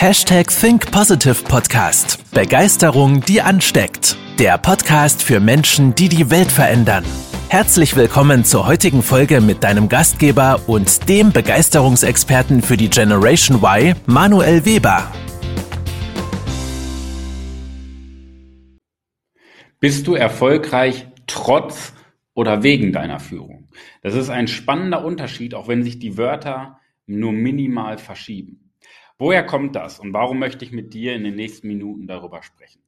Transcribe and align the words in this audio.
Hashtag 0.00 0.48
Think 0.48 0.90
Positive 0.92 1.44
Podcast. 1.44 2.24
Begeisterung, 2.32 3.20
die 3.20 3.42
ansteckt. 3.42 4.16
Der 4.38 4.56
Podcast 4.56 5.22
für 5.22 5.40
Menschen, 5.40 5.94
die 5.94 6.08
die 6.08 6.30
Welt 6.30 6.50
verändern. 6.50 7.04
Herzlich 7.50 7.94
willkommen 7.96 8.46
zur 8.46 8.66
heutigen 8.66 9.02
Folge 9.02 9.42
mit 9.42 9.62
deinem 9.62 9.90
Gastgeber 9.90 10.62
und 10.66 11.06
dem 11.10 11.32
Begeisterungsexperten 11.32 12.62
für 12.62 12.78
die 12.78 12.88
Generation 12.88 13.58
Y, 13.62 13.94
Manuel 14.06 14.64
Weber. 14.64 15.12
Bist 19.80 20.06
du 20.06 20.14
erfolgreich 20.14 21.08
trotz 21.26 21.92
oder 22.32 22.62
wegen 22.62 22.94
deiner 22.94 23.20
Führung? 23.20 23.68
Das 24.00 24.14
ist 24.14 24.30
ein 24.30 24.48
spannender 24.48 25.04
Unterschied, 25.04 25.54
auch 25.54 25.68
wenn 25.68 25.82
sich 25.82 25.98
die 25.98 26.16
Wörter 26.16 26.80
nur 27.04 27.32
minimal 27.32 27.98
verschieben. 27.98 28.69
Woher 29.20 29.44
kommt 29.44 29.76
das 29.76 30.00
und 30.00 30.14
warum 30.14 30.38
möchte 30.38 30.64
ich 30.64 30.72
mit 30.72 30.94
dir 30.94 31.14
in 31.14 31.24
den 31.24 31.34
nächsten 31.36 31.68
Minuten 31.68 32.06
darüber 32.06 32.42
sprechen? 32.42 32.80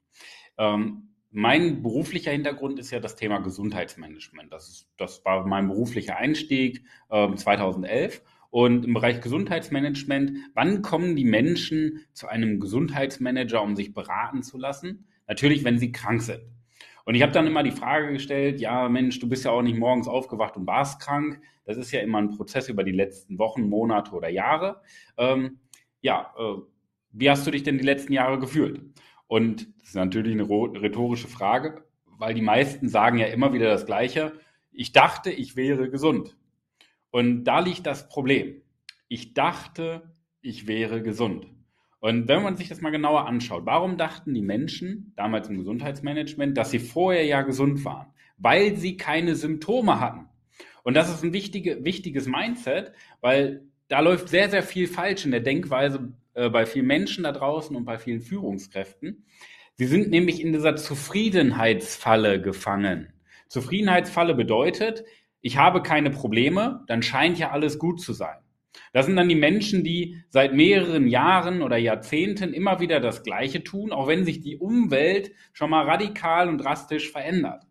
Ähm, 0.56 1.10
mein 1.30 1.82
beruflicher 1.82 2.30
Hintergrund 2.30 2.78
ist 2.78 2.90
ja 2.90 3.00
das 3.00 3.16
Thema 3.16 3.40
Gesundheitsmanagement. 3.40 4.50
Das, 4.50 4.66
ist, 4.66 4.88
das 4.96 5.22
war 5.26 5.46
mein 5.46 5.68
beruflicher 5.68 6.16
Einstieg 6.16 6.86
äh, 7.10 7.34
2011. 7.34 8.22
Und 8.48 8.86
im 8.86 8.94
Bereich 8.94 9.20
Gesundheitsmanagement, 9.20 10.32
wann 10.54 10.80
kommen 10.80 11.16
die 11.16 11.26
Menschen 11.26 12.00
zu 12.14 12.28
einem 12.28 12.60
Gesundheitsmanager, 12.60 13.62
um 13.62 13.76
sich 13.76 13.92
beraten 13.92 14.42
zu 14.42 14.56
lassen? 14.56 15.06
Natürlich, 15.28 15.64
wenn 15.64 15.78
sie 15.78 15.92
krank 15.92 16.22
sind. 16.22 16.44
Und 17.04 17.14
ich 17.14 17.20
habe 17.20 17.32
dann 17.32 17.46
immer 17.46 17.62
die 17.62 17.72
Frage 17.72 18.10
gestellt, 18.10 18.58
ja 18.58 18.88
Mensch, 18.88 19.18
du 19.18 19.28
bist 19.28 19.44
ja 19.44 19.50
auch 19.50 19.60
nicht 19.60 19.78
morgens 19.78 20.08
aufgewacht 20.08 20.56
und 20.56 20.66
warst 20.66 20.98
krank. 20.98 21.42
Das 21.66 21.76
ist 21.76 21.92
ja 21.92 22.00
immer 22.00 22.16
ein 22.16 22.30
Prozess 22.30 22.70
über 22.70 22.84
die 22.84 22.92
letzten 22.92 23.38
Wochen, 23.38 23.68
Monate 23.68 24.12
oder 24.12 24.30
Jahre. 24.30 24.80
Ähm, 25.18 25.58
ja, 26.02 26.34
äh, 26.36 26.60
wie 27.12 27.30
hast 27.30 27.46
du 27.46 27.50
dich 27.50 27.62
denn 27.62 27.78
die 27.78 27.84
letzten 27.84 28.12
Jahre 28.12 28.38
gefühlt? 28.38 28.82
Und 29.26 29.68
das 29.80 29.88
ist 29.88 29.94
natürlich 29.94 30.32
eine 30.32 30.48
rhetorische 30.48 31.28
Frage, 31.28 31.84
weil 32.04 32.34
die 32.34 32.42
meisten 32.42 32.88
sagen 32.88 33.18
ja 33.18 33.26
immer 33.26 33.54
wieder 33.54 33.68
das 33.68 33.86
Gleiche. 33.86 34.32
Ich 34.72 34.92
dachte, 34.92 35.30
ich 35.30 35.56
wäre 35.56 35.88
gesund. 35.88 36.36
Und 37.10 37.44
da 37.44 37.60
liegt 37.60 37.86
das 37.86 38.08
Problem. 38.08 38.62
Ich 39.08 39.34
dachte, 39.34 40.14
ich 40.40 40.66
wäre 40.66 41.02
gesund. 41.02 41.46
Und 42.00 42.26
wenn 42.26 42.42
man 42.42 42.56
sich 42.56 42.68
das 42.68 42.80
mal 42.80 42.90
genauer 42.90 43.26
anschaut, 43.26 43.64
warum 43.64 43.96
dachten 43.96 44.34
die 44.34 44.42
Menschen 44.42 45.12
damals 45.16 45.48
im 45.48 45.58
Gesundheitsmanagement, 45.58 46.56
dass 46.56 46.70
sie 46.70 46.80
vorher 46.80 47.24
ja 47.24 47.42
gesund 47.42 47.84
waren? 47.84 48.08
Weil 48.38 48.76
sie 48.76 48.96
keine 48.96 49.36
Symptome 49.36 50.00
hatten. 50.00 50.28
Und 50.82 50.94
das 50.94 51.10
ist 51.10 51.22
ein 51.22 51.32
wichtige, 51.32 51.84
wichtiges 51.84 52.26
Mindset, 52.26 52.92
weil 53.20 53.68
da 53.88 54.00
läuft 54.00 54.28
sehr, 54.28 54.48
sehr 54.48 54.62
viel 54.62 54.86
falsch 54.86 55.24
in 55.24 55.30
der 55.30 55.40
Denkweise 55.40 56.12
äh, 56.34 56.48
bei 56.48 56.66
vielen 56.66 56.86
Menschen 56.86 57.24
da 57.24 57.32
draußen 57.32 57.74
und 57.76 57.84
bei 57.84 57.98
vielen 57.98 58.20
Führungskräften. 58.20 59.24
Sie 59.74 59.86
sind 59.86 60.10
nämlich 60.10 60.40
in 60.40 60.52
dieser 60.52 60.76
Zufriedenheitsfalle 60.76 62.40
gefangen. 62.40 63.12
Zufriedenheitsfalle 63.48 64.34
bedeutet, 64.34 65.04
ich 65.40 65.56
habe 65.56 65.82
keine 65.82 66.10
Probleme, 66.10 66.84
dann 66.86 67.02
scheint 67.02 67.38
ja 67.38 67.50
alles 67.50 67.78
gut 67.78 68.00
zu 68.00 68.12
sein. 68.12 68.38
Das 68.92 69.06
sind 69.06 69.16
dann 69.16 69.28
die 69.28 69.34
Menschen, 69.34 69.84
die 69.84 70.22
seit 70.28 70.54
mehreren 70.54 71.08
Jahren 71.08 71.62
oder 71.62 71.76
Jahrzehnten 71.76 72.54
immer 72.54 72.80
wieder 72.80 73.00
das 73.00 73.22
Gleiche 73.22 73.64
tun, 73.64 73.92
auch 73.92 74.06
wenn 74.06 74.24
sich 74.24 74.40
die 74.40 74.56
Umwelt 74.56 75.32
schon 75.52 75.70
mal 75.70 75.84
radikal 75.84 76.48
und 76.48 76.58
drastisch 76.58 77.10
verändert. 77.10 77.64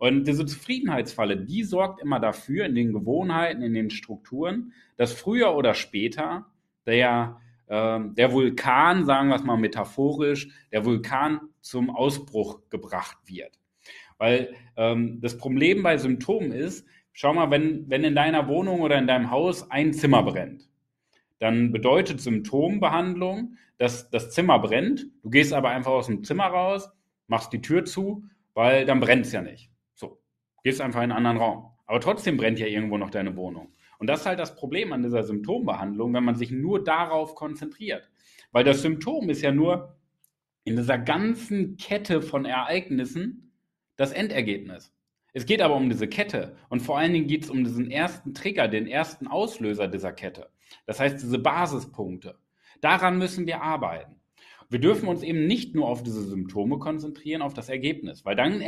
Und 0.00 0.26
diese 0.26 0.46
Zufriedenheitsfalle, 0.46 1.36
die 1.36 1.62
sorgt 1.62 2.00
immer 2.00 2.18
dafür, 2.18 2.64
in 2.64 2.74
den 2.74 2.92
Gewohnheiten, 2.92 3.62
in 3.62 3.74
den 3.74 3.90
Strukturen, 3.90 4.72
dass 4.96 5.12
früher 5.12 5.54
oder 5.54 5.74
später 5.74 6.46
der 6.86 7.38
ähm, 7.70 8.16
der 8.16 8.32
Vulkan, 8.32 9.04
sagen 9.04 9.28
wir 9.28 9.36
es 9.36 9.44
mal 9.44 9.56
metaphorisch, 9.56 10.48
der 10.72 10.84
Vulkan 10.84 11.40
zum 11.60 11.88
Ausbruch 11.88 12.68
gebracht 12.68 13.18
wird. 13.26 13.58
Weil 14.18 14.54
ähm, 14.76 15.20
das 15.20 15.38
Problem 15.38 15.84
bei 15.84 15.96
Symptomen 15.96 16.50
ist, 16.50 16.84
schau 17.12 17.32
mal, 17.32 17.50
wenn, 17.52 17.88
wenn 17.88 18.02
in 18.02 18.16
deiner 18.16 18.48
Wohnung 18.48 18.80
oder 18.80 18.98
in 18.98 19.06
deinem 19.06 19.30
Haus 19.30 19.70
ein 19.70 19.92
Zimmer 19.92 20.24
brennt, 20.24 20.68
dann 21.38 21.70
bedeutet 21.70 22.20
Symptombehandlung, 22.20 23.56
dass 23.78 24.10
das 24.10 24.30
Zimmer 24.30 24.58
brennt. 24.58 25.06
Du 25.22 25.30
gehst 25.30 25.52
aber 25.52 25.70
einfach 25.70 25.92
aus 25.92 26.06
dem 26.06 26.24
Zimmer 26.24 26.46
raus, 26.46 26.90
machst 27.28 27.52
die 27.52 27.62
Tür 27.62 27.84
zu, 27.84 28.24
weil 28.52 28.84
dann 28.84 28.98
brennt 28.98 29.26
es 29.26 29.32
ja 29.32 29.42
nicht. 29.42 29.70
Gehst 30.62 30.80
einfach 30.80 31.02
in 31.02 31.10
einen 31.10 31.26
anderen 31.26 31.38
Raum. 31.38 31.70
Aber 31.86 32.00
trotzdem 32.00 32.36
brennt 32.36 32.58
ja 32.58 32.66
irgendwo 32.66 32.98
noch 32.98 33.10
deine 33.10 33.36
Wohnung. 33.36 33.72
Und 33.98 34.06
das 34.06 34.20
ist 34.20 34.26
halt 34.26 34.38
das 34.38 34.54
Problem 34.54 34.92
an 34.92 35.02
dieser 35.02 35.22
Symptombehandlung, 35.22 36.14
wenn 36.14 36.24
man 36.24 36.36
sich 36.36 36.50
nur 36.50 36.82
darauf 36.82 37.34
konzentriert. 37.34 38.08
Weil 38.52 38.64
das 38.64 38.82
Symptom 38.82 39.28
ist 39.28 39.42
ja 39.42 39.52
nur 39.52 39.96
in 40.64 40.76
dieser 40.76 40.98
ganzen 40.98 41.76
Kette 41.76 42.22
von 42.22 42.44
Ereignissen 42.44 43.52
das 43.96 44.12
Endergebnis. 44.12 44.94
Es 45.32 45.46
geht 45.46 45.62
aber 45.62 45.76
um 45.76 45.88
diese 45.88 46.08
Kette 46.08 46.56
und 46.68 46.80
vor 46.80 46.98
allen 46.98 47.12
Dingen 47.12 47.26
geht 47.26 47.44
es 47.44 47.50
um 47.50 47.62
diesen 47.62 47.90
ersten 47.90 48.34
Trigger, 48.34 48.68
den 48.68 48.86
ersten 48.86 49.26
Auslöser 49.26 49.86
dieser 49.86 50.12
Kette. 50.12 50.50
Das 50.86 50.98
heißt, 50.98 51.22
diese 51.22 51.38
Basispunkte. 51.38 52.38
Daran 52.80 53.18
müssen 53.18 53.46
wir 53.46 53.62
arbeiten. 53.62 54.16
Wir 54.70 54.80
dürfen 54.80 55.08
uns 55.08 55.22
eben 55.22 55.46
nicht 55.46 55.74
nur 55.74 55.88
auf 55.88 56.02
diese 56.02 56.22
Symptome 56.22 56.78
konzentrieren, 56.78 57.42
auf 57.42 57.54
das 57.54 57.68
Ergebnis, 57.68 58.24
weil 58.24 58.36
dann 58.36 58.60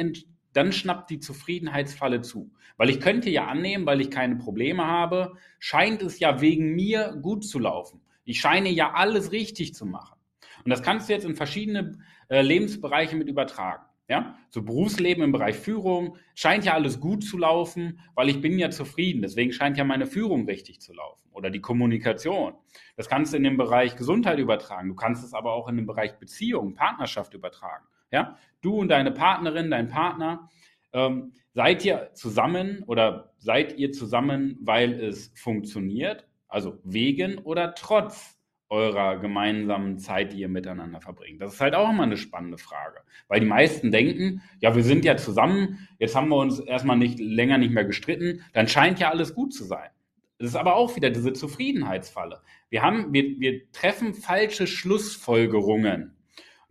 dann 0.52 0.72
schnappt 0.72 1.10
die 1.10 1.18
Zufriedenheitsfalle 1.18 2.20
zu. 2.20 2.52
Weil 2.76 2.90
ich 2.90 3.00
könnte 3.00 3.30
ja 3.30 3.46
annehmen, 3.46 3.86
weil 3.86 4.00
ich 4.00 4.10
keine 4.10 4.36
Probleme 4.36 4.86
habe, 4.86 5.34
scheint 5.58 6.02
es 6.02 6.18
ja 6.18 6.40
wegen 6.40 6.74
mir 6.74 7.18
gut 7.20 7.44
zu 7.44 7.58
laufen. 7.58 8.00
Ich 8.24 8.40
scheine 8.40 8.70
ja 8.70 8.92
alles 8.94 9.32
richtig 9.32 9.74
zu 9.74 9.86
machen. 9.86 10.18
Und 10.64 10.70
das 10.70 10.82
kannst 10.82 11.08
du 11.08 11.12
jetzt 11.12 11.24
in 11.24 11.34
verschiedene 11.34 11.98
äh, 12.28 12.42
Lebensbereiche 12.42 13.16
mit 13.16 13.28
übertragen. 13.28 13.84
Ja, 14.08 14.36
so 14.50 14.62
Berufsleben 14.62 15.22
im 15.22 15.32
Bereich 15.32 15.56
Führung 15.56 16.16
scheint 16.34 16.64
ja 16.64 16.74
alles 16.74 17.00
gut 17.00 17.24
zu 17.24 17.38
laufen, 17.38 18.00
weil 18.14 18.28
ich 18.28 18.40
bin 18.40 18.58
ja 18.58 18.68
zufrieden. 18.68 19.22
Deswegen 19.22 19.52
scheint 19.52 19.78
ja 19.78 19.84
meine 19.84 20.06
Führung 20.06 20.44
richtig 20.44 20.80
zu 20.80 20.92
laufen 20.92 21.22
oder 21.30 21.50
die 21.50 21.60
Kommunikation. 21.60 22.54
Das 22.96 23.08
kannst 23.08 23.32
du 23.32 23.36
in 23.38 23.44
den 23.44 23.56
Bereich 23.56 23.96
Gesundheit 23.96 24.38
übertragen. 24.38 24.88
Du 24.88 24.94
kannst 24.94 25.24
es 25.24 25.32
aber 25.32 25.52
auch 25.52 25.68
in 25.68 25.76
den 25.76 25.86
Bereich 25.86 26.18
Beziehung, 26.18 26.74
Partnerschaft 26.74 27.32
übertragen. 27.32 27.86
Ja, 28.12 28.36
du 28.60 28.76
und 28.76 28.88
deine 28.88 29.10
Partnerin, 29.10 29.70
dein 29.70 29.88
Partner, 29.88 30.48
ähm, 30.92 31.32
seid 31.54 31.84
ihr 31.84 32.10
zusammen 32.14 32.84
oder 32.86 33.32
seid 33.38 33.78
ihr 33.78 33.92
zusammen, 33.92 34.58
weil 34.62 34.92
es 34.92 35.32
funktioniert? 35.34 36.26
Also 36.48 36.78
wegen 36.84 37.38
oder 37.38 37.74
trotz 37.74 38.38
eurer 38.68 39.18
gemeinsamen 39.18 39.98
Zeit, 39.98 40.32
die 40.32 40.38
ihr 40.40 40.48
miteinander 40.48 41.00
verbringt? 41.00 41.40
Das 41.40 41.54
ist 41.54 41.60
halt 41.60 41.74
auch 41.74 41.90
immer 41.90 42.04
eine 42.04 42.16
spannende 42.16 42.58
Frage, 42.58 43.00
weil 43.28 43.40
die 43.40 43.46
meisten 43.46 43.90
denken, 43.90 44.42
ja, 44.60 44.76
wir 44.76 44.84
sind 44.84 45.04
ja 45.04 45.16
zusammen, 45.16 45.88
jetzt 45.98 46.14
haben 46.14 46.28
wir 46.28 46.36
uns 46.36 46.60
erstmal 46.60 46.96
nicht 46.96 47.18
länger 47.18 47.58
nicht 47.58 47.72
mehr 47.72 47.84
gestritten, 47.84 48.44
dann 48.52 48.68
scheint 48.68 48.98
ja 49.00 49.10
alles 49.10 49.34
gut 49.34 49.54
zu 49.54 49.64
sein. 49.64 49.90
Das 50.38 50.48
ist 50.48 50.56
aber 50.56 50.74
auch 50.74 50.96
wieder 50.96 51.10
diese 51.10 51.32
Zufriedenheitsfalle. 51.32 52.40
Wir 52.68 52.82
haben, 52.82 53.12
wir, 53.12 53.38
wir 53.38 53.70
treffen 53.72 54.12
falsche 54.12 54.66
Schlussfolgerungen. 54.66 56.16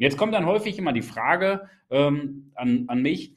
Jetzt 0.01 0.17
kommt 0.17 0.33
dann 0.33 0.47
häufig 0.47 0.79
immer 0.79 0.93
die 0.93 1.03
Frage 1.03 1.69
ähm, 1.91 2.51
an, 2.55 2.85
an 2.87 3.03
mich, 3.03 3.35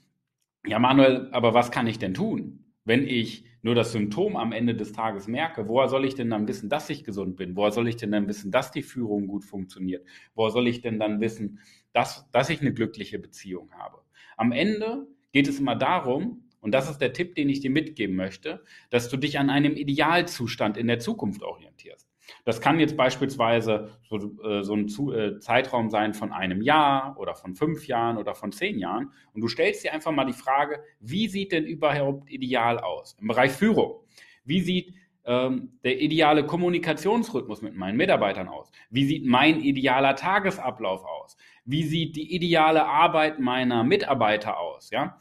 ja 0.67 0.79
Manuel, 0.79 1.29
aber 1.31 1.53
was 1.53 1.71
kann 1.71 1.87
ich 1.87 1.99
denn 1.99 2.15
tun, 2.15 2.65
wenn 2.87 3.07
ich 3.07 3.45
nur 3.61 3.75
das 3.75 3.93
Symptom 3.93 4.35
am 4.35 4.51
Ende 4.51 4.75
des 4.75 4.93
Tages 4.93 5.29
merke? 5.29 5.69
Woher 5.69 5.89
soll 5.89 6.07
ich 6.07 6.15
denn 6.15 6.31
dann 6.31 6.49
wissen, 6.49 6.71
dass 6.71 6.89
ich 6.89 7.05
gesund 7.05 7.37
bin? 7.37 7.55
Woher 7.55 7.71
soll 7.71 7.87
ich 7.87 7.99
denn 7.99 8.13
dann 8.13 8.29
wissen, 8.29 8.51
dass 8.51 8.71
die 8.71 8.81
Führung 8.81 9.27
gut 9.27 9.45
funktioniert? 9.45 10.07
Woher 10.35 10.53
soll 10.53 10.67
ich 10.67 10.81
denn 10.81 10.99
dann 10.99 11.21
wissen, 11.21 11.59
dass, 11.93 12.31
dass 12.31 12.49
ich 12.49 12.63
eine 12.63 12.73
glückliche 12.73 13.19
Beziehung 13.19 13.71
habe? 13.73 13.99
Am 14.39 14.51
Ende 14.51 15.07
geht 15.33 15.49
es 15.49 15.61
immer 15.61 15.77
darum, 15.77 16.49
und 16.61 16.73
das 16.73 16.89
ist 16.89 16.97
der 16.97 17.13
Tipp, 17.13 17.35
den 17.35 17.51
ich 17.51 17.61
dir 17.61 17.69
mitgeben 17.69 18.17
möchte, 18.17 18.65
dass 18.89 19.11
du 19.11 19.19
dich 19.19 19.39
an 19.39 19.51
einem 19.51 19.77
Idealzustand 19.77 20.79
in 20.79 20.87
der 20.87 20.99
Zukunft 20.99 21.43
orientierst. 21.43 22.09
Das 22.45 22.61
kann 22.61 22.81
jetzt 22.81 22.97
beispielsweise 22.97 23.91
so, 24.09 24.17
äh, 24.43 24.63
so 24.63 24.75
ein 24.75 24.89
äh, 25.13 25.39
Zeitraum 25.39 25.91
sein 25.91 26.15
von 26.15 26.33
einem 26.33 26.63
Jahr 26.63 27.17
oder 27.19 27.35
von 27.35 27.55
fünf 27.55 27.87
Jahren 27.87 28.19
oder 28.19 28.35
von 28.35 28.53
zehn 28.53 28.79
Jahren. 28.79 29.11
Und 29.33 29.41
du 29.41 29.49
stellst 29.49 29.85
dir 29.85 29.93
einfach 29.93 30.13
mal 30.13 30.25
die 30.25 30.33
Frage, 30.33 30.81
wie 31.01 31.29
sieht 31.29 31.53
denn 31.53 31.65
überhaupt 31.65 32.31
ideal 32.31 32.79
aus 32.79 33.17
im 33.21 33.29
Bereich 33.29 33.53
Führung? 33.53 34.01
Wie 34.45 34.61
sieht 34.61 34.95
ähm, 35.25 35.79
der 35.85 36.01
ideale 36.01 36.45
Kommunikationsrhythmus 36.45 37.63
mit 37.63 37.75
meinen 37.75 37.97
Mitarbeitern 37.97 38.49
aus? 38.49 38.71
Wie 38.91 39.07
sieht 39.07 39.25
mein 39.25 39.61
idealer 39.61 40.17
Tagesablauf 40.17 41.05
aus? 41.05 41.37
Wie 41.65 41.83
sieht 41.85 42.17
die 42.17 42.35
ideale 42.35 42.85
Arbeit 42.85 43.39
meiner 43.39 43.85
Mitarbeiter 43.85 44.59
aus? 44.59 44.91
Ja? 44.91 45.21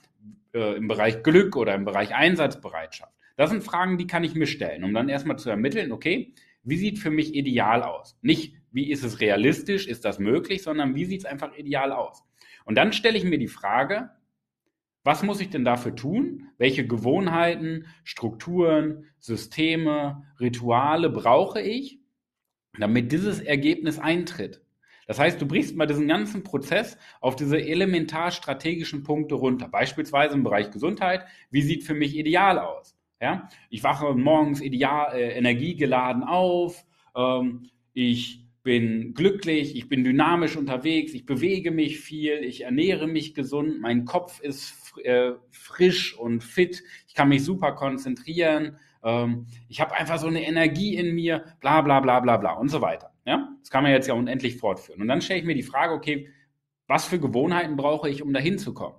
Äh, 0.53 0.75
Im 0.75 0.87
Bereich 0.87 1.23
Glück 1.23 1.55
oder 1.55 1.73
im 1.73 1.85
Bereich 1.85 2.13
Einsatzbereitschaft. 2.13 3.13
Das 3.35 3.49
sind 3.49 3.63
Fragen, 3.63 3.97
die 3.97 4.07
kann 4.07 4.23
ich 4.23 4.35
mir 4.35 4.45
stellen, 4.45 4.83
um 4.83 4.93
dann 4.93 5.09
erstmal 5.09 5.39
zu 5.39 5.49
ermitteln, 5.49 5.91
okay, 5.91 6.33
wie 6.63 6.77
sieht 6.77 6.99
für 6.99 7.11
mich 7.11 7.35
ideal 7.35 7.83
aus? 7.83 8.17
Nicht, 8.21 8.55
wie 8.71 8.89
ist 8.89 9.03
es 9.03 9.19
realistisch, 9.19 9.87
ist 9.87 10.05
das 10.05 10.19
möglich, 10.19 10.63
sondern 10.63 10.95
wie 10.95 11.05
sieht 11.05 11.21
es 11.21 11.25
einfach 11.25 11.55
ideal 11.55 11.91
aus? 11.91 12.23
Und 12.65 12.75
dann 12.75 12.93
stelle 12.93 13.17
ich 13.17 13.23
mir 13.23 13.37
die 13.37 13.47
Frage, 13.47 14.11
was 15.03 15.21
muss 15.21 15.41
ich 15.41 15.49
denn 15.49 15.65
dafür 15.65 15.95
tun? 15.95 16.47
Welche 16.57 16.87
Gewohnheiten, 16.87 17.87
Strukturen, 18.03 19.05
Systeme, 19.19 20.23
Rituale 20.39 21.09
brauche 21.09 21.61
ich, 21.61 21.99
damit 22.79 23.11
dieses 23.11 23.41
Ergebnis 23.41 23.99
eintritt? 23.99 24.61
Das 25.05 25.19
heißt, 25.19 25.41
du 25.41 25.45
brichst 25.45 25.75
mal 25.75 25.85
diesen 25.85 26.07
ganzen 26.07 26.43
Prozess 26.43 26.97
auf 27.19 27.35
diese 27.35 27.59
elementar 27.59 28.31
strategischen 28.31 29.03
Punkte 29.03 29.35
runter. 29.35 29.67
Beispielsweise 29.67 30.35
im 30.35 30.43
Bereich 30.43 30.71
Gesundheit. 30.71 31.25
Wie 31.51 31.61
sieht 31.61 31.83
für 31.83 31.93
mich 31.93 32.15
ideal 32.15 32.57
aus? 32.57 32.97
Ja, 33.23 33.47
ich 33.69 33.85
wache 33.85 34.13
morgens 34.15 34.59
ideal, 34.59 35.15
äh, 35.15 35.37
energiegeladen 35.37 36.23
auf. 36.23 36.83
Ähm, 37.15 37.69
ich 37.93 38.45
bin 38.63 39.13
glücklich, 39.13 39.77
ich 39.77 39.87
bin 39.87 40.03
dynamisch 40.03 40.57
unterwegs, 40.57 41.13
ich 41.13 41.25
bewege 41.25 41.71
mich 41.71 42.01
viel, 42.01 42.43
ich 42.43 42.65
ernähre 42.65 43.07
mich 43.07 43.33
gesund, 43.33 43.79
mein 43.79 44.03
Kopf 44.03 44.41
ist 44.41 44.97
äh, 45.05 45.31
frisch 45.51 46.17
und 46.19 46.43
fit, 46.43 46.83
ich 47.07 47.13
kann 47.13 47.29
mich 47.29 47.45
super 47.45 47.71
konzentrieren, 47.71 48.75
ähm, 49.05 49.47
ich 49.69 49.79
habe 49.79 49.93
einfach 49.93 50.19
so 50.19 50.27
eine 50.27 50.45
Energie 50.45 50.97
in 50.97 51.15
mir, 51.15 51.45
bla 51.61 51.79
bla 51.79 52.01
bla 52.01 52.19
bla 52.19 52.35
bla 52.35 52.51
und 52.55 52.67
so 52.67 52.81
weiter. 52.81 53.13
Ja? 53.25 53.55
Das 53.61 53.69
kann 53.69 53.83
man 53.83 53.93
jetzt 53.93 54.07
ja 54.09 54.15
unendlich 54.15 54.57
fortführen. 54.57 55.01
Und 55.01 55.07
dann 55.07 55.21
stelle 55.21 55.39
ich 55.39 55.45
mir 55.45 55.55
die 55.55 55.63
Frage, 55.63 55.93
okay, 55.93 56.27
was 56.87 57.05
für 57.05 57.21
Gewohnheiten 57.21 57.77
brauche 57.77 58.09
ich, 58.09 58.21
um 58.21 58.33
dahin 58.33 58.59
zu 58.59 58.73
kommen? 58.73 58.97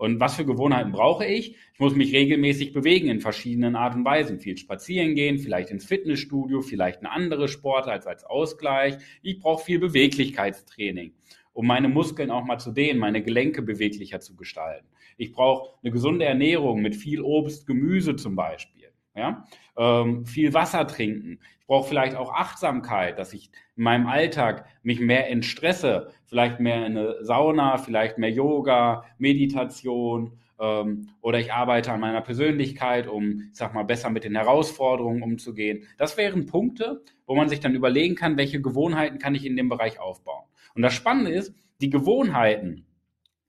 Und 0.00 0.18
was 0.18 0.36
für 0.36 0.46
Gewohnheiten 0.46 0.92
brauche 0.92 1.26
ich? 1.26 1.56
Ich 1.74 1.78
muss 1.78 1.94
mich 1.94 2.14
regelmäßig 2.14 2.72
bewegen 2.72 3.10
in 3.10 3.20
verschiedenen 3.20 3.76
Art 3.76 3.94
und 3.94 4.02
Weisen. 4.02 4.40
Viel 4.40 4.56
spazieren 4.56 5.14
gehen, 5.14 5.36
vielleicht 5.36 5.70
ins 5.70 5.84
Fitnessstudio, 5.84 6.62
vielleicht 6.62 7.00
eine 7.00 7.10
andere 7.10 7.48
Sport 7.48 7.86
als 7.86 8.06
als 8.06 8.24
Ausgleich. 8.24 8.96
Ich 9.20 9.40
brauche 9.40 9.62
viel 9.62 9.78
Beweglichkeitstraining, 9.78 11.12
um 11.52 11.66
meine 11.66 11.90
Muskeln 11.90 12.30
auch 12.30 12.46
mal 12.46 12.56
zu 12.56 12.72
dehnen, 12.72 12.98
meine 12.98 13.22
Gelenke 13.22 13.60
beweglicher 13.60 14.20
zu 14.20 14.36
gestalten. 14.36 14.86
Ich 15.18 15.32
brauche 15.32 15.74
eine 15.82 15.92
gesunde 15.92 16.24
Ernährung 16.24 16.80
mit 16.80 16.96
viel 16.96 17.20
Obst, 17.20 17.66
Gemüse 17.66 18.16
zum 18.16 18.36
Beispiel. 18.36 18.88
Ja? 19.14 19.44
Ähm, 19.76 20.24
viel 20.26 20.54
Wasser 20.54 20.86
trinken. 20.86 21.40
Ich 21.60 21.66
brauche 21.66 21.88
vielleicht 21.88 22.16
auch 22.16 22.32
Achtsamkeit, 22.32 23.18
dass 23.18 23.32
ich 23.32 23.50
in 23.76 23.84
meinem 23.84 24.06
Alltag 24.06 24.66
mich 24.82 25.00
mehr 25.00 25.28
entstresse, 25.30 26.10
vielleicht 26.26 26.60
mehr 26.60 26.86
in 26.86 26.96
eine 26.96 27.24
Sauna, 27.24 27.78
vielleicht 27.78 28.18
mehr 28.18 28.30
Yoga, 28.30 29.04
Meditation 29.18 30.38
ähm, 30.60 31.08
oder 31.20 31.38
ich 31.38 31.52
arbeite 31.52 31.92
an 31.92 32.00
meiner 32.00 32.20
Persönlichkeit, 32.20 33.08
um, 33.08 33.48
ich 33.50 33.56
sag 33.56 33.74
mal, 33.74 33.84
besser 33.84 34.10
mit 34.10 34.24
den 34.24 34.36
Herausforderungen 34.36 35.22
umzugehen. 35.22 35.86
Das 35.96 36.16
wären 36.16 36.46
Punkte, 36.46 37.02
wo 37.26 37.34
man 37.34 37.48
sich 37.48 37.60
dann 37.60 37.74
überlegen 37.74 38.14
kann, 38.14 38.36
welche 38.36 38.60
Gewohnheiten 38.60 39.18
kann 39.18 39.34
ich 39.34 39.46
in 39.46 39.56
dem 39.56 39.68
Bereich 39.68 39.98
aufbauen. 39.98 40.44
Und 40.74 40.82
das 40.82 40.92
Spannende 40.92 41.32
ist, 41.32 41.54
die 41.80 41.90
Gewohnheiten 41.90 42.86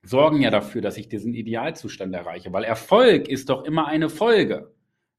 sorgen 0.02 0.40
ja 0.40 0.50
dafür, 0.50 0.80
dass 0.80 0.96
ich 0.96 1.08
diesen 1.08 1.34
Idealzustand 1.34 2.14
erreiche, 2.14 2.52
weil 2.52 2.64
Erfolg 2.64 3.28
ist 3.28 3.50
doch 3.50 3.64
immer 3.64 3.86
eine 3.86 4.08
Folge. 4.08 4.72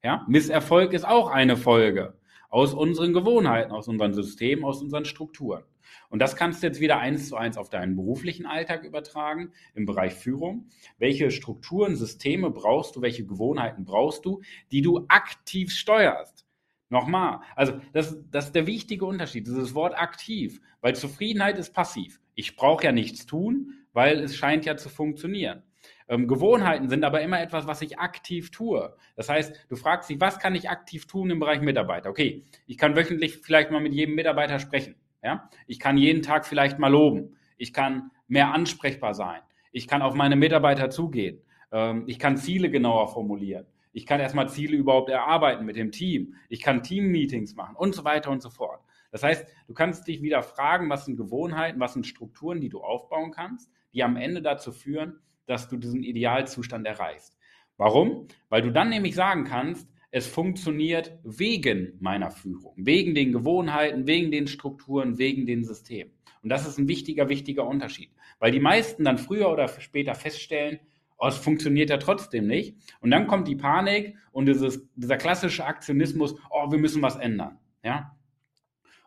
Ja, 0.04 0.22
Misserfolg 0.28 0.92
ist 0.92 1.06
auch 1.06 1.30
eine 1.30 1.56
Folge 1.56 2.18
aus 2.50 2.74
unseren 2.74 3.14
Gewohnheiten, 3.14 3.72
aus 3.72 3.88
unseren 3.88 4.12
Systemen, 4.12 4.62
aus 4.62 4.82
unseren 4.82 5.06
Strukturen. 5.06 5.64
Und 6.10 6.18
das 6.18 6.36
kannst 6.36 6.62
du 6.62 6.66
jetzt 6.66 6.78
wieder 6.78 6.98
eins 6.98 7.30
zu 7.30 7.36
eins 7.36 7.56
auf 7.56 7.70
deinen 7.70 7.96
beruflichen 7.96 8.44
Alltag 8.44 8.84
übertragen, 8.84 9.52
im 9.74 9.86
Bereich 9.86 10.12
Führung. 10.12 10.68
Welche 10.98 11.30
Strukturen, 11.30 11.96
Systeme 11.96 12.50
brauchst 12.50 12.96
du, 12.96 13.00
welche 13.00 13.24
Gewohnheiten 13.24 13.86
brauchst 13.86 14.26
du, 14.26 14.42
die 14.70 14.82
du 14.82 15.06
aktiv 15.08 15.72
steuerst? 15.72 16.44
Nochmal, 16.90 17.40
also 17.56 17.80
das, 17.94 18.18
das 18.30 18.46
ist 18.46 18.54
der 18.54 18.66
wichtige 18.66 19.06
Unterschied, 19.06 19.46
dieses 19.46 19.74
Wort 19.74 19.98
aktiv, 19.98 20.60
weil 20.82 20.94
Zufriedenheit 20.94 21.56
ist 21.56 21.72
passiv. 21.72 22.20
Ich 22.34 22.56
brauche 22.56 22.84
ja 22.84 22.92
nichts 22.92 23.24
tun, 23.24 23.72
weil 23.94 24.20
es 24.20 24.36
scheint 24.36 24.66
ja 24.66 24.76
zu 24.76 24.90
funktionieren. 24.90 25.62
Ähm, 26.08 26.28
Gewohnheiten 26.28 26.88
sind 26.88 27.04
aber 27.04 27.22
immer 27.22 27.40
etwas, 27.40 27.66
was 27.66 27.80
ich 27.82 27.98
aktiv 27.98 28.50
tue. 28.50 28.94
Das 29.16 29.28
heißt, 29.28 29.66
du 29.68 29.76
fragst 29.76 30.10
dich, 30.10 30.20
was 30.20 30.38
kann 30.38 30.54
ich 30.54 30.68
aktiv 30.68 31.06
tun 31.06 31.30
im 31.30 31.40
Bereich 31.40 31.60
Mitarbeiter? 31.60 32.10
Okay, 32.10 32.44
ich 32.66 32.76
kann 32.76 32.96
wöchentlich 32.96 33.38
vielleicht 33.38 33.70
mal 33.70 33.80
mit 33.80 33.94
jedem 33.94 34.14
Mitarbeiter 34.14 34.58
sprechen. 34.58 34.96
Ja? 35.22 35.48
Ich 35.66 35.80
kann 35.80 35.96
jeden 35.96 36.22
Tag 36.22 36.46
vielleicht 36.46 36.78
mal 36.78 36.88
loben. 36.88 37.36
Ich 37.56 37.72
kann 37.72 38.10
mehr 38.28 38.52
ansprechbar 38.52 39.14
sein. 39.14 39.40
Ich 39.72 39.88
kann 39.88 40.02
auf 40.02 40.14
meine 40.14 40.36
Mitarbeiter 40.36 40.90
zugehen. 40.90 41.40
Ähm, 41.72 42.04
ich 42.06 42.18
kann 42.18 42.36
Ziele 42.36 42.70
genauer 42.70 43.08
formulieren. 43.08 43.66
Ich 43.92 44.06
kann 44.06 44.20
erstmal 44.20 44.48
Ziele 44.48 44.76
überhaupt 44.76 45.08
erarbeiten 45.08 45.64
mit 45.64 45.76
dem 45.76 45.92
Team. 45.92 46.34
Ich 46.48 46.60
kann 46.60 46.82
Team-Meetings 46.82 47.54
machen 47.54 47.76
und 47.76 47.94
so 47.94 48.04
weiter 48.04 48.30
und 48.30 48.42
so 48.42 48.50
fort. 48.50 48.80
Das 49.12 49.22
heißt, 49.22 49.46
du 49.68 49.74
kannst 49.74 50.08
dich 50.08 50.20
wieder 50.20 50.42
fragen, 50.42 50.90
was 50.90 51.04
sind 51.04 51.16
Gewohnheiten, 51.16 51.78
was 51.78 51.92
sind 51.92 52.04
Strukturen, 52.04 52.60
die 52.60 52.68
du 52.68 52.80
aufbauen 52.80 53.30
kannst, 53.30 53.70
die 53.92 54.02
am 54.02 54.16
Ende 54.16 54.42
dazu 54.42 54.72
führen, 54.72 55.20
dass 55.46 55.68
du 55.68 55.76
diesen 55.76 56.02
Idealzustand 56.02 56.86
erreichst. 56.86 57.36
Warum? 57.76 58.28
Weil 58.48 58.62
du 58.62 58.70
dann 58.70 58.90
nämlich 58.90 59.14
sagen 59.14 59.44
kannst, 59.44 59.88
es 60.10 60.26
funktioniert 60.28 61.18
wegen 61.24 61.98
meiner 62.00 62.30
Führung, 62.30 62.74
wegen 62.76 63.16
den 63.16 63.32
Gewohnheiten, 63.32 64.06
wegen 64.06 64.30
den 64.30 64.46
Strukturen, 64.46 65.18
wegen 65.18 65.44
den 65.44 65.64
Systemen. 65.64 66.12
Und 66.42 66.50
das 66.50 66.68
ist 66.68 66.78
ein 66.78 66.86
wichtiger, 66.86 67.28
wichtiger 67.28 67.66
Unterschied, 67.66 68.10
weil 68.38 68.52
die 68.52 68.60
meisten 68.60 69.04
dann 69.04 69.18
früher 69.18 69.50
oder 69.50 69.66
später 69.66 70.14
feststellen, 70.14 70.78
oh, 71.18 71.26
es 71.26 71.36
funktioniert 71.36 71.90
ja 71.90 71.96
trotzdem 71.96 72.46
nicht. 72.46 72.76
Und 73.00 73.10
dann 73.10 73.26
kommt 73.26 73.48
die 73.48 73.56
Panik 73.56 74.16
und 74.30 74.46
dieses, 74.46 74.86
dieser 74.94 75.16
klassische 75.16 75.64
Aktionismus, 75.64 76.36
oh, 76.50 76.70
wir 76.70 76.78
müssen 76.78 77.02
was 77.02 77.16
ändern. 77.16 77.58
Ja? 77.82 78.16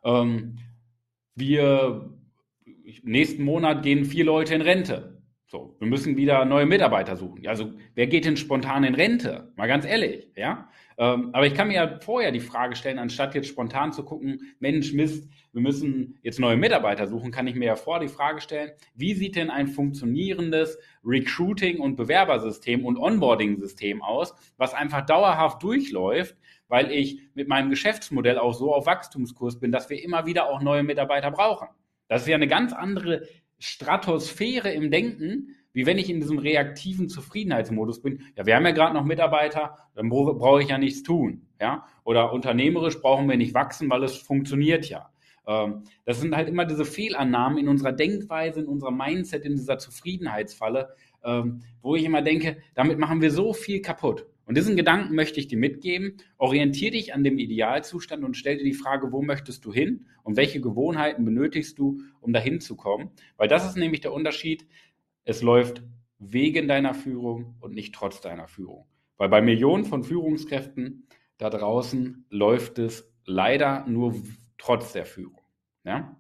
Ähm, 0.04 0.58
wir, 1.36 2.14
nächsten 3.04 3.44
Monat 3.44 3.84
gehen 3.84 4.04
vier 4.04 4.26
Leute 4.26 4.56
in 4.56 4.62
Rente. 4.62 5.17
So, 5.50 5.78
wir 5.80 5.88
müssen 5.88 6.18
wieder 6.18 6.44
neue 6.44 6.66
Mitarbeiter 6.66 7.16
suchen. 7.16 7.48
Also, 7.48 7.72
wer 7.96 8.08
geht 8.08 8.26
denn 8.26 8.36
spontan 8.36 8.84
in 8.84 8.96
Rente? 8.96 9.54
Mal 9.56 9.68
ganz 9.68 9.86
ehrlich, 9.86 10.30
ja. 10.36 10.68
Ähm, 10.98 11.30
aber 11.32 11.48
ich 11.48 11.54
kann 11.54 11.70
mir 11.70 11.76
ja 11.76 12.00
vorher 12.02 12.34
die 12.34 12.42
Frage 12.42 12.76
stellen, 12.76 13.00
anstatt 13.00 13.34
jetzt 13.34 13.48
spontan 13.48 13.94
zu 13.94 14.04
gucken, 14.04 14.42
Mensch, 14.60 14.92
Mist, 14.92 15.30
wir 15.54 15.62
müssen 15.62 16.20
jetzt 16.22 16.42
neue 16.42 16.58
Mitarbeiter 16.58 17.08
suchen, 17.08 17.32
kann 17.32 17.48
ich 17.48 17.56
mir 17.56 17.68
ja 17.68 17.76
vor 17.78 18.02
die 18.02 18.10
Frage 18.10 18.42
stellen, 18.42 18.72
wie 18.94 19.14
sieht 19.14 19.38
denn 19.38 19.50
ein 19.50 19.70
funktionierendes 19.70 20.80
Recruiting- 21.06 21.80
und 21.80 21.96
Bewerbersystem 21.96 22.84
und 22.84 22.98
Onboarding-System 22.98 24.02
aus, 24.02 24.36
was 24.58 24.74
einfach 24.74 25.06
dauerhaft 25.06 25.64
durchläuft, 25.64 26.36
weil 26.68 26.92
ich 26.92 27.22
mit 27.36 27.48
meinem 27.48 27.70
Geschäftsmodell 27.70 28.38
auch 28.38 28.54
so 28.54 28.76
auf 28.76 28.86
Wachstumskurs 28.86 29.62
bin, 29.62 29.72
dass 29.72 29.90
wir 29.90 30.04
immer 30.04 30.26
wieder 30.26 30.50
auch 30.50 30.62
neue 30.62 30.84
Mitarbeiter 30.84 31.32
brauchen. 31.32 31.70
Das 32.10 32.24
ist 32.24 32.28
ja 32.28 32.36
eine 32.36 32.48
ganz 32.48 32.74
andere 32.74 33.24
Stratosphäre 33.60 34.72
im 34.72 34.92
Denken, 34.92 35.56
wie 35.74 35.86
wenn 35.86 35.98
ich 35.98 36.10
in 36.10 36.20
diesem 36.20 36.40
reaktiven 36.40 37.08
Zufriedenheitsmodus 37.10 38.02
bin. 38.02 38.22
Ja, 38.36 38.46
wir 38.46 38.56
haben 38.56 38.66
ja 38.66 38.72
gerade 38.72 38.96
noch 38.96 39.06
Mitarbeiter, 39.06 39.78
dann 39.94 40.10
brauche 40.10 40.62
ich 40.62 40.70
ja 40.70 40.78
nichts 40.78 41.04
tun. 41.04 41.48
Ja? 41.62 41.86
Oder 42.04 42.34
unternehmerisch 42.34 43.00
brauchen 43.00 43.30
wir 43.30 43.38
nicht 43.38 43.54
wachsen, 43.54 43.90
weil 43.90 44.04
es 44.04 44.18
funktioniert 44.18 44.90
ja. 44.90 45.12
Ähm, 45.48 45.84
das 46.06 46.20
sind 46.20 46.36
halt 46.36 46.50
immer 46.50 46.66
diese 46.66 46.86
Fehlannahmen 46.86 47.58
in 47.58 47.68
unserer 47.68 47.94
Denkweise, 47.94 48.60
in 48.60 48.68
unserer 48.68 48.92
Mindset, 48.92 49.46
in 49.46 49.56
dieser 49.56 49.78
Zufriedenheitsfalle, 49.78 50.90
ähm, 51.24 51.62
wo 51.82 51.96
ich 51.96 52.04
immer 52.04 52.22
denke, 52.22 52.58
damit 52.76 53.00
machen 53.00 53.22
wir 53.22 53.32
so 53.32 53.54
viel 53.54 53.82
kaputt. 53.82 54.26
Und 54.48 54.56
diesen 54.56 54.78
Gedanken 54.78 55.14
möchte 55.14 55.42
ich 55.42 55.48
dir 55.48 55.58
mitgeben. 55.58 56.18
Orientier 56.38 56.92
dich 56.92 57.14
an 57.14 57.24
dem 57.26 57.38
Idealzustand 57.38 58.24
und 58.24 58.38
stell 58.38 58.58
dir 58.58 58.64
die 58.64 58.74
Frage, 58.74 59.12
wo 59.12 59.22
möchtest 59.22 59.66
du 59.66 59.74
hin 59.74 60.08
und 60.24 60.38
welche 60.38 60.62
Gewohnheiten 60.62 61.26
benötigst 61.26 61.78
du, 61.78 62.02
um 62.22 62.32
dahin 62.32 62.62
zu 62.62 62.78
kommen? 62.78 63.12
Weil 63.36 63.50
das 63.50 63.68
ist 63.68 63.76
nämlich 63.76 64.00
der 64.00 64.14
Unterschied. 64.14 64.66
Es 65.26 65.42
läuft 65.42 65.84
wegen 66.18 66.70
deiner 66.70 66.94
Führung 66.94 67.56
und 67.60 67.74
nicht 67.76 67.94
trotz 67.94 68.22
deiner 68.22 68.48
Führung. 68.48 68.86
Weil 69.18 69.28
bei 69.28 69.42
Millionen 69.42 69.84
von 69.84 70.06
Führungskräften 70.06 71.08
da 71.38 71.50
draußen 71.50 72.26
läuft 72.30 72.80
es 72.80 73.12
leider 73.26 73.86
nur 73.86 74.16
trotz 74.58 74.94
der 74.94 75.06
Führung. 75.06 75.42
Ja? 75.84 76.18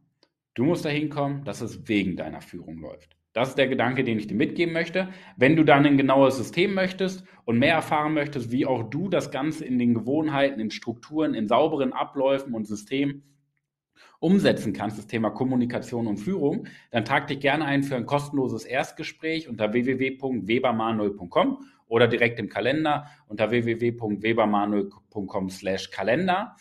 Du 0.53 0.65
musst 0.65 0.83
dahin 0.83 1.09
kommen, 1.09 1.45
dass 1.45 1.61
es 1.61 1.87
wegen 1.87 2.17
deiner 2.17 2.41
Führung 2.41 2.79
läuft. 2.79 3.16
Das 3.37 3.49
ist 3.49 3.57
der 3.59 3.67
Gedanke, 3.67 4.03
den 4.03 4.17
ich 4.17 4.25
dir 4.25 4.33
mitgeben 4.33 4.73
möchte. 4.73 5.09
Wenn 5.35 5.55
du 5.55 5.63
dann 5.63 5.85
ein 5.85 5.95
genaues 5.95 6.37
System 6.37 6.73
möchtest 6.73 7.23
und 7.45 7.59
mehr 7.59 7.75
erfahren 7.75 8.15
möchtest, 8.15 8.51
wie 8.51 8.65
auch 8.65 8.89
du 8.89 9.09
das 9.09 9.29
Ganze 9.29 9.63
in 9.63 9.77
den 9.77 9.93
Gewohnheiten, 9.93 10.59
in 10.59 10.71
Strukturen, 10.71 11.35
in 11.35 11.47
sauberen 11.47 11.93
Abläufen 11.93 12.55
und 12.55 12.65
Systemen 12.65 13.21
umsetzen 14.17 14.73
kannst, 14.73 14.97
das 14.97 15.05
Thema 15.05 15.29
Kommunikation 15.29 16.07
und 16.07 16.17
Führung, 16.17 16.65
dann 16.89 17.05
trag 17.05 17.27
dich 17.27 17.39
gerne 17.39 17.65
ein 17.65 17.83
für 17.83 17.95
ein 17.95 18.07
kostenloses 18.07 18.65
Erstgespräch 18.65 19.47
unter 19.47 19.71
www.webermanuel.com 19.71 21.63
oder 21.85 22.07
direkt 22.07 22.39
im 22.39 22.49
Kalender 22.49 23.05
unter 23.27 23.51
www.webermanuel.com 23.51 25.51
slash 25.51 25.91
Kalender. 25.91 26.55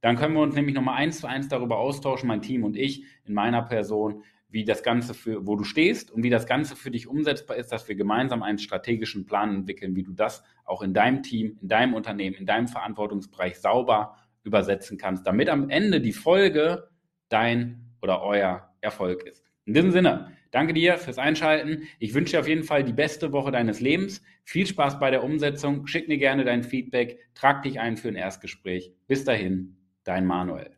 Dann 0.00 0.16
können 0.16 0.34
wir 0.34 0.42
uns 0.42 0.56
nämlich 0.56 0.74
nochmal 0.74 0.96
eins 0.96 1.20
zu 1.20 1.28
eins 1.28 1.46
darüber 1.46 1.78
austauschen, 1.78 2.26
mein 2.26 2.42
Team 2.42 2.64
und 2.64 2.76
ich 2.76 3.04
in 3.24 3.34
meiner 3.34 3.62
Person, 3.62 4.24
wie 4.50 4.64
das 4.64 4.82
Ganze 4.82 5.14
für, 5.14 5.46
wo 5.46 5.56
du 5.56 5.64
stehst 5.64 6.10
und 6.10 6.22
wie 6.22 6.30
das 6.30 6.46
Ganze 6.46 6.74
für 6.74 6.90
dich 6.90 7.06
umsetzbar 7.06 7.56
ist, 7.56 7.70
dass 7.70 7.88
wir 7.88 7.96
gemeinsam 7.96 8.42
einen 8.42 8.58
strategischen 8.58 9.26
Plan 9.26 9.54
entwickeln, 9.54 9.94
wie 9.94 10.02
du 10.02 10.12
das 10.12 10.42
auch 10.64 10.82
in 10.82 10.94
deinem 10.94 11.22
Team, 11.22 11.58
in 11.60 11.68
deinem 11.68 11.94
Unternehmen, 11.94 12.36
in 12.36 12.46
deinem 12.46 12.68
Verantwortungsbereich 12.68 13.58
sauber 13.58 14.16
übersetzen 14.44 14.96
kannst, 14.96 15.26
damit 15.26 15.48
am 15.48 15.68
Ende 15.68 16.00
die 16.00 16.12
Folge 16.12 16.88
dein 17.28 17.92
oder 18.00 18.22
euer 18.22 18.74
Erfolg 18.80 19.24
ist. 19.24 19.44
In 19.66 19.74
diesem 19.74 19.90
Sinne, 19.90 20.32
danke 20.50 20.72
dir 20.72 20.96
fürs 20.96 21.18
Einschalten. 21.18 21.82
Ich 21.98 22.14
wünsche 22.14 22.32
dir 22.32 22.40
auf 22.40 22.48
jeden 22.48 22.64
Fall 22.64 22.84
die 22.84 22.94
beste 22.94 23.32
Woche 23.32 23.50
deines 23.50 23.80
Lebens. 23.80 24.22
Viel 24.44 24.66
Spaß 24.66 24.98
bei 24.98 25.10
der 25.10 25.22
Umsetzung. 25.22 25.86
Schick 25.86 26.08
mir 26.08 26.16
gerne 26.16 26.44
dein 26.44 26.62
Feedback. 26.62 27.18
Trag 27.34 27.62
dich 27.64 27.78
ein 27.78 27.98
für 27.98 28.08
ein 28.08 28.16
Erstgespräch. 28.16 28.94
Bis 29.06 29.24
dahin, 29.24 29.76
dein 30.04 30.24
Manuel. 30.24 30.77